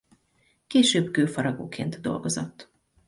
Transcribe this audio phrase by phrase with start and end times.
[0.67, 2.71] Később kőfaragóként dolgozott.